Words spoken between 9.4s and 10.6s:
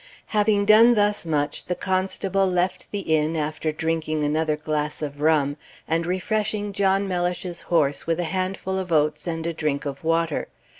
a drink of water.